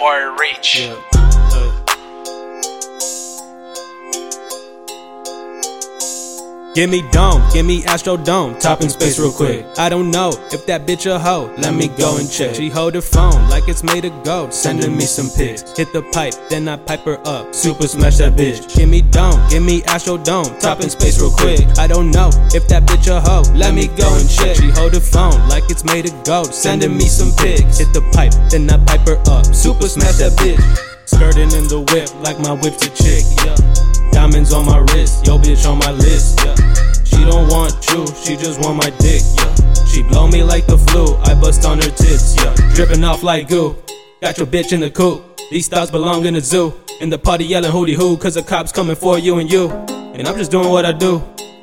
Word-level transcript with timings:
boy 0.00 0.34
Reach. 0.40 0.80
Yeah. 0.80 1.09
Give 6.72 6.88
me 6.88 7.02
dome, 7.10 7.42
give 7.52 7.66
me 7.66 7.84
Astro 7.84 8.16
Dome, 8.16 8.56
top 8.60 8.80
in 8.80 8.90
space 8.90 9.18
real 9.18 9.32
quick. 9.32 9.66
I 9.76 9.88
don't 9.88 10.08
know 10.08 10.28
if 10.52 10.66
that 10.66 10.86
bitch 10.86 11.10
a 11.10 11.18
hoe, 11.18 11.52
let 11.58 11.74
me 11.74 11.88
go 11.88 12.16
and 12.16 12.30
check. 12.30 12.54
She 12.54 12.68
hold 12.68 12.94
her 12.94 13.00
phone 13.00 13.48
like 13.50 13.66
it's 13.66 13.82
made 13.82 14.04
of 14.04 14.22
gold, 14.22 14.54
sending 14.54 14.96
me 14.96 15.02
some 15.02 15.28
pics. 15.36 15.76
Hit 15.76 15.92
the 15.92 16.02
pipe, 16.12 16.34
then 16.48 16.68
I 16.68 16.76
pipe 16.76 17.00
her 17.06 17.18
up, 17.26 17.52
super 17.56 17.88
smash 17.88 18.18
that 18.18 18.34
bitch. 18.34 18.72
Give 18.76 18.88
me 18.88 19.02
dome, 19.02 19.40
give 19.50 19.64
me 19.64 19.82
Astro 19.88 20.16
Dome, 20.16 20.46
top 20.60 20.80
in 20.80 20.90
space 20.90 21.20
real 21.20 21.32
quick. 21.32 21.66
I 21.76 21.88
don't 21.88 22.12
know 22.12 22.30
if 22.54 22.68
that 22.68 22.84
bitch 22.84 23.08
a 23.08 23.20
hoe, 23.20 23.42
let 23.58 23.74
me 23.74 23.88
go 23.88 24.06
and 24.14 24.30
check. 24.30 24.54
She 24.54 24.70
hold 24.70 24.94
her 24.94 25.00
phone 25.00 25.48
like 25.48 25.64
it's 25.70 25.82
made 25.82 26.06
of 26.06 26.22
gold, 26.22 26.54
sending 26.54 26.96
me 26.96 27.08
some 27.08 27.32
pics. 27.32 27.78
Hit 27.78 27.92
the 27.92 28.02
pipe, 28.12 28.32
then 28.48 28.70
I 28.70 28.78
pipe 28.84 29.08
her 29.08 29.18
up, 29.26 29.44
super 29.44 29.88
smash 29.88 30.18
that 30.18 30.38
bitch. 30.38 30.62
Skirting 31.06 31.50
in 31.50 31.66
the 31.66 31.80
whip 31.90 32.14
like 32.22 32.38
my 32.38 32.52
whip's 32.52 32.86
a 32.86 32.90
chick, 32.90 33.26
yeah. 33.42 33.58
Yo 35.24 35.38
bitch 35.38 35.68
on 35.68 35.78
my 35.78 35.92
list, 35.92 36.40
yeah. 36.44 36.54
She 37.04 37.24
don't 37.24 37.48
want 37.48 37.74
you, 37.90 38.06
she 38.24 38.36
just 38.36 38.60
want 38.60 38.76
my 38.76 38.90
dick, 38.98 39.22
yeah. 39.36 39.84
She 39.86 40.02
blow 40.02 40.28
me 40.28 40.42
like 40.42 40.66
the 40.66 40.78
flu, 40.78 41.16
I 41.18 41.34
bust 41.34 41.64
on 41.64 41.78
her 41.78 41.90
tits, 41.90 42.36
yeah. 42.36 42.54
Dripping 42.74 43.04
off 43.04 43.22
like 43.22 43.48
goo, 43.48 43.76
got 44.20 44.38
your 44.38 44.46
bitch 44.46 44.72
in 44.72 44.80
the 44.80 44.90
coop. 44.90 45.38
These 45.50 45.68
thoughts 45.68 45.90
belong 45.90 46.26
in 46.26 46.34
the 46.34 46.40
zoo. 46.40 46.74
In 47.00 47.10
the 47.10 47.18
party 47.18 47.44
yelling 47.44 47.72
hootie 47.72 47.94
hoo, 47.94 48.16
cause 48.16 48.34
the 48.34 48.42
cops 48.42 48.70
coming 48.72 48.94
for 48.94 49.18
you 49.18 49.38
and 49.38 49.50
you. 49.50 49.70
And 49.70 50.28
I'm 50.28 50.36
just 50.36 50.50
doing 50.50 50.68
what 50.68 50.84
I 50.84 50.92
do. 50.92 51.22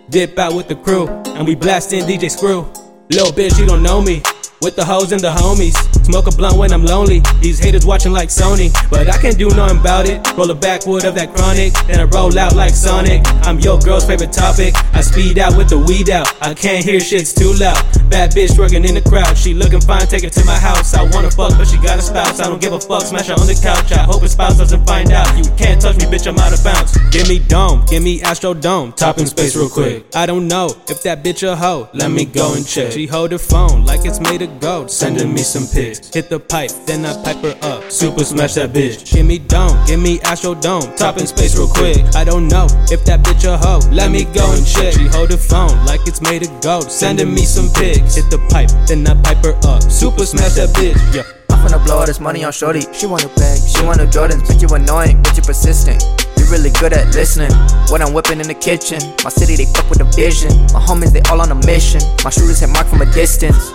Dip 0.09 0.38
out 0.39 0.53
with 0.55 0.67
the 0.67 0.75
crew, 0.75 1.08
and 1.08 1.47
we 1.47 1.55
blasting 1.55 2.03
DJ 2.03 2.30
Screw. 2.30 2.61
Little 3.09 3.31
bitch, 3.31 3.58
you 3.59 3.66
don't 3.66 3.83
know 3.83 4.02
me. 4.02 4.21
With 4.61 4.75
the 4.75 4.83
hoes 4.83 5.11
and 5.11 5.21
the 5.21 5.30
homies. 5.30 5.75
Smoke 6.07 6.27
a 6.27 6.31
blunt 6.31 6.57
when 6.57 6.71
I'm 6.71 6.85
lonely. 6.85 7.21
These 7.41 7.59
haters 7.59 7.85
watching 7.85 8.13
like 8.13 8.30
Sony. 8.30 8.72
But 8.89 9.09
I 9.09 9.17
can't 9.17 9.38
do 9.38 9.50
nothing 9.50 9.77
about 9.77 10.08
it. 10.08 10.25
Roll 10.38 10.49
a 10.49 10.55
backwood 10.55 11.03
of 11.03 11.16
that 11.16 11.36
chronic. 11.36 11.73
Then 11.86 11.99
I 11.99 12.03
roll 12.03 12.31
out 12.39 12.55
like 12.55 12.73
Sonic. 12.73 13.27
I'm 13.44 13.59
your 13.59 13.77
girl's 13.77 14.05
favorite 14.05 14.31
topic. 14.31 14.73
I 14.95 15.02
speed 15.02 15.38
out 15.38 15.58
with 15.58 15.67
the 15.67 15.77
weed 15.77 16.09
out. 16.09 16.31
I 16.41 16.53
can't 16.53 16.86
hear 16.86 17.02
shit's 17.02 17.33
too 17.33 17.52
loud. 17.59 17.83
Bad 18.09 18.31
bitch 18.31 18.58
working 18.58 18.86
in 18.86 18.94
the 18.94 19.02
crowd. 19.02 19.38
She 19.38 19.53
looking 19.53 19.81
fine, 19.81 20.08
take 20.08 20.23
her 20.23 20.30
to 20.30 20.45
my 20.45 20.58
house. 20.58 20.94
I 20.94 21.03
wanna 21.11 21.30
fuck, 21.30 21.52
but 21.58 21.67
she 21.67 21.75
got 21.75 21.99
a 21.99 22.02
spouse. 22.02 22.39
I 22.39 22.45
don't 22.47 22.61
give 22.61 22.71
a 22.71 22.80
fuck, 22.80 23.02
smash 23.02 23.27
her 23.27 23.33
on 23.33 23.45
the 23.45 23.59
couch. 23.61 23.92
I 23.92 24.03
hope 24.03 24.21
her 24.21 24.30
spouse 24.30 24.58
doesn't 24.58 24.88
find 24.88 25.11
out. 25.11 25.27
You 25.38 25.44
can't 25.58 25.81
touch 25.81 25.97
me, 25.97 26.05
bitch, 26.05 26.25
I'm 26.25 26.39
out 26.39 26.53
of 26.53 26.64
bounds. 26.64 26.97
Give 27.11 27.27
me 27.27 27.39
dome, 27.39 27.83
give 27.86 28.02
me 28.02 28.21
Astro 28.21 28.53
Dome. 28.53 28.94
Top 28.94 29.17
in 29.17 29.27
space 29.27 29.58
real 29.58 29.69
quick. 29.69 30.05
I 30.16 30.25
don't 30.25 30.47
know 30.47 30.67
if 30.88 31.03
that 31.03 31.21
bitch 31.21 31.44
a 31.44 31.53
hoe. 31.53 31.89
Let 31.94 32.11
me 32.11 32.23
go 32.23 32.53
and 32.53 32.66
check. 32.66 32.94
She 32.94 33.08
hold 33.08 33.33
her 33.33 33.38
phone 33.38 33.86
like 33.86 34.05
it's 34.05 34.21
made 34.21 34.42
of 34.42 34.61
gold, 34.61 34.89
sending 34.89 35.33
me 35.33 35.42
some 35.42 35.67
pics. 35.67 35.97
Hit 36.14 36.30
the 36.30 36.40
pipe, 36.40 36.72
then 36.86 37.06
I 37.06 37.14
pipe 37.23 37.38
her 37.44 37.58
up. 37.62 37.92
Super 37.92 38.23
smash 38.23 38.56
that 38.56 38.72
bitch. 38.73 39.12
Give 39.14 39.26
me 39.26 39.40
dome, 39.40 39.78
give 39.86 40.00
me 40.00 40.20
Astro 40.22 40.56
Dome. 40.56 40.95
Top 40.95 41.17
in 41.17 41.28
space 41.28 41.58
real 41.58 41.67
quick. 41.67 42.04
I 42.16 42.23
don't 42.23 42.48
know 42.48 42.67
if 42.92 43.04
that 43.06 43.23
bitch 43.23 43.45
a 43.45 43.58
hoe. 43.58 43.80
Let 43.92 44.12
me 44.12 44.26
go 44.26 44.52
and 44.54 44.66
check. 44.66 44.94
She 44.94 45.08
hold 45.08 45.30
the 45.30 45.38
phone 45.38 45.86
like 45.86 46.02
it's 46.08 46.22
made 46.22 46.44
of 46.44 46.62
gold, 46.62 46.92
sending 46.92 47.34
me 47.34 47.45
some 47.45 47.70
pics. 47.73 48.16
Hit 48.16 48.30
the 48.30 48.39
pipe, 48.50 48.70
then 48.88 49.08
I 49.08 49.14
pipe 49.22 49.44
her 49.44 49.56
up. 49.64 49.84
Super 49.84 50.26
smash 50.26 50.56
that 50.56 50.70
bitch. 50.70 50.98
Yeah. 51.14 51.23
I'm 51.50 51.66
finna 51.66 51.84
blow 51.86 51.98
all 52.00 52.06
this 52.06 52.20
money 52.20 52.44
on 52.44 52.52
Shorty. 52.52 52.82
She 52.94 53.06
want 53.08 53.26
a 53.26 53.30
bag, 53.30 53.59
she 53.59 53.84
want 53.84 54.00
a 54.00 54.06
Jordans. 54.06 54.44
Bitch, 54.44 54.61
you 54.61 54.70
annoying, 54.76 55.22
bitch, 55.23 55.38
you 55.38 55.44
persistent. 55.44 56.04
You 56.38 56.45
really 56.52 56.70
good 56.80 56.94
at 56.94 57.14
listening. 57.16 57.52
What 57.89 58.02
I'm 58.02 58.14
whipping 58.14 58.39
in 58.39 58.48
the 58.48 58.54
kitchen. 58.54 59.00
My 59.23 59.30
city, 59.30 59.56
they 59.56 59.66
fuck 59.73 59.89
with 59.89 60.00
the 60.00 60.06
vision. 60.16 60.52
My 60.73 60.80
homies, 60.80 61.11
they 61.11 61.22
all 61.32 61.42
on 61.42 61.52
a 61.52 61.56
mission. 61.66 62.02
My 62.23 62.30
shooters 62.30 62.59
hit 62.59 62.70
mark 62.70 62.88
from 62.88 63.02
a 63.02 63.11
distance. 63.11 63.73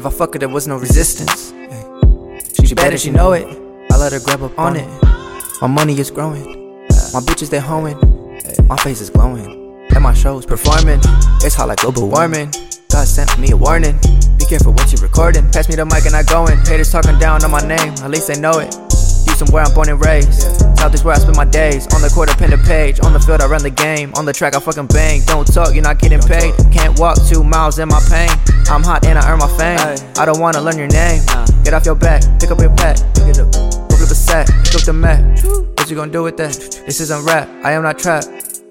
If 0.00 0.06
I 0.06 0.10
fuck 0.10 0.32
her, 0.32 0.38
there 0.38 0.48
was 0.48 0.66
no 0.66 0.78
resistance. 0.78 1.52
She 2.66 2.74
bad 2.74 2.92
and 2.92 2.98
she 2.98 3.10
know 3.10 3.32
it. 3.32 3.46
I 3.92 3.98
let 3.98 4.12
her 4.12 4.18
grab 4.18 4.42
up 4.42 4.58
on 4.58 4.76
it. 4.76 4.88
My 5.60 5.68
money 5.68 5.92
is 6.00 6.10
growing. 6.10 6.86
My 7.12 7.20
bitches, 7.20 7.50
they 7.50 7.60
hoeing. 7.60 7.98
My 8.66 8.78
face 8.78 9.02
is 9.02 9.10
glowing. 9.10 9.86
And 9.90 10.02
my 10.02 10.14
shows 10.14 10.46
performing. 10.46 11.00
It's 11.44 11.54
hot 11.54 11.68
like 11.68 11.80
global 11.80 12.08
warming. 12.08 12.50
God 12.88 13.06
sent 13.06 13.38
me 13.38 13.50
a 13.50 13.56
warning. 13.58 13.98
Be 14.38 14.46
careful 14.46 14.72
what 14.72 14.90
you're 14.90 15.02
recording. 15.02 15.50
Pass 15.50 15.68
me 15.68 15.74
the 15.74 15.84
mic 15.84 16.06
and 16.06 16.16
I 16.16 16.22
going. 16.22 16.56
Haters 16.64 16.90
talking 16.90 17.18
down 17.18 17.44
on 17.44 17.50
my 17.50 17.60
name. 17.60 17.92
At 18.00 18.10
least 18.10 18.28
they 18.28 18.40
know 18.40 18.58
it. 18.58 18.89
Houston, 19.24 19.48
where 19.52 19.62
I'm 19.62 19.74
born 19.74 19.88
and 19.88 20.04
raised. 20.04 20.42
South 20.78 20.94
is 20.94 21.04
where 21.04 21.14
I 21.14 21.18
spend 21.18 21.36
my 21.36 21.44
days. 21.44 21.86
On 21.94 22.00
the 22.02 22.08
court, 22.08 22.30
I 22.30 22.34
pen 22.34 22.50
to 22.50 22.58
page. 22.58 23.00
On 23.00 23.12
the 23.12 23.20
field, 23.20 23.40
I 23.40 23.46
run 23.46 23.62
the 23.62 23.70
game. 23.70 24.12
On 24.16 24.24
the 24.24 24.32
track, 24.32 24.54
I 24.54 24.60
fucking 24.60 24.86
bang. 24.86 25.22
Don't 25.26 25.46
talk, 25.46 25.74
you're 25.74 25.82
not 25.82 25.98
getting 25.98 26.20
paid. 26.20 26.54
Can't 26.72 26.98
walk 26.98 27.18
two 27.28 27.44
miles 27.44 27.78
in 27.78 27.88
my 27.88 28.00
pain. 28.08 28.30
I'm 28.70 28.82
hot 28.82 29.04
and 29.04 29.18
I 29.18 29.30
earn 29.30 29.38
my 29.40 29.48
fame. 29.58 29.78
I 30.16 30.24
don't 30.24 30.38
wanna 30.38 30.60
learn 30.60 30.78
your 30.78 30.88
name. 30.88 31.20
Get 31.64 31.74
off 31.74 31.84
your 31.84 31.96
back, 31.96 32.22
pick 32.38 32.50
up 32.50 32.60
your 32.60 32.74
pack. 32.76 32.96
Pick 33.14 33.34
it 33.34 33.38
up. 33.38 33.52
Go 33.52 33.96
flip 33.96 34.10
a 34.10 34.14
sack, 34.14 34.48
up 34.48 34.82
the 34.82 34.92
mat. 34.92 35.42
What 35.76 35.90
you 35.90 35.96
gonna 35.96 36.12
do 36.12 36.22
with 36.22 36.36
that? 36.36 36.52
This 36.86 37.00
isn't 37.00 37.24
rap, 37.24 37.48
I 37.64 37.72
am 37.72 37.82
not 37.82 37.98
trapped. 37.98 38.62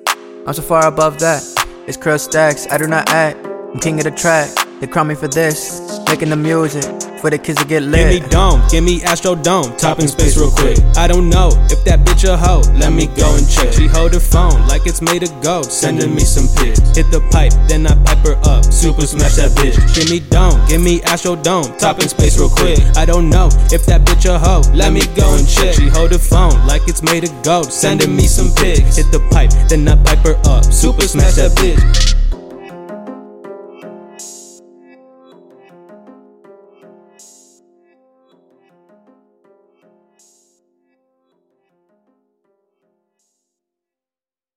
I'm 0.48 0.54
so 0.54 0.62
far 0.62 0.88
above 0.88 1.20
that. 1.20 1.44
It's 1.86 1.98
creostax, 1.98 2.72
I 2.72 2.78
do 2.78 2.88
not 2.88 3.10
act. 3.10 3.46
I'm 3.46 3.80
king 3.80 4.00
of 4.00 4.06
the 4.06 4.12
track. 4.12 4.50
They 4.80 4.88
crown 4.88 5.08
me 5.08 5.16
for 5.16 5.28
this. 5.28 5.89
Making 6.10 6.30
the 6.30 6.36
music 6.38 6.84
for 7.22 7.30
the 7.30 7.38
kids 7.38 7.62
to 7.62 7.68
get 7.68 7.84
lit. 7.84 8.10
Give 8.10 8.24
me 8.24 8.30
dome, 8.30 8.62
give 8.72 8.84
me 8.84 9.04
Astro 9.04 9.36
Dome, 9.36 9.78
top 9.78 10.00
in 10.00 10.08
space 10.08 10.38
real 10.38 10.50
quick. 10.50 10.80
I 10.98 11.08
don't 11.08 11.30
know 11.30 11.50
if 11.70 11.86
that 11.86 12.00
bitch 12.02 12.28
a 12.28 12.36
hoe, 12.36 12.66
let 12.80 12.92
me 12.92 13.06
go 13.14 13.30
and 13.36 13.48
check. 13.48 13.72
She 13.72 13.86
hold 13.86 14.14
her 14.14 14.20
phone 14.20 14.68
like 14.68 14.88
it's 14.88 15.04
made 15.04 15.22
of 15.22 15.30
gold, 15.44 15.66
sending 15.72 16.16
me 16.16 16.22
some 16.22 16.50
pics. 16.58 16.80
Hit 16.98 17.12
the 17.12 17.22
pipe, 17.30 17.54
then 17.68 17.86
I 17.86 17.94
pipe 18.04 18.26
her 18.26 18.42
up, 18.50 18.66
super 18.66 19.06
smash 19.06 19.36
that 19.36 19.52
bitch. 19.52 19.78
Give 19.94 20.10
me 20.10 20.20
dome, 20.20 20.58
give 20.68 20.82
me 20.82 21.00
Astro 21.04 21.36
Dome, 21.36 21.78
top 21.78 22.00
in 22.00 22.10
space 22.10 22.40
real 22.40 22.50
quick. 22.50 22.80
I 22.98 23.06
don't 23.06 23.30
know 23.30 23.50
if 23.70 23.86
that 23.86 24.02
bitch 24.02 24.26
a 24.26 24.40
hoe, 24.40 24.66
let 24.74 24.92
me 24.92 25.02
go 25.14 25.30
and 25.38 25.48
check. 25.48 25.76
She 25.76 25.90
hold 25.90 26.12
her 26.12 26.18
phone 26.18 26.58
like 26.66 26.88
it's 26.88 27.04
made 27.04 27.24
of 27.24 27.32
gold, 27.44 27.72
sending 27.72 28.16
me 28.16 28.26
some 28.26 28.50
pics. 28.56 28.98
Hit 28.98 29.12
the 29.12 29.22
pipe, 29.30 29.52
then 29.70 29.88
I 29.88 29.96
pipe 30.04 30.26
her 30.26 30.42
up, 30.50 30.66
super 30.66 31.06
smash 31.06 31.36
that 31.36 31.52
bitch. 31.52 32.19